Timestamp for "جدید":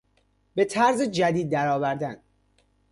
1.01-1.49